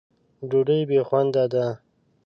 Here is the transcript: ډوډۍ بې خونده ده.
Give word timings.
ډوډۍ 0.49 0.79
بې 0.89 0.99
خونده 1.07 1.43
ده. 1.53 1.65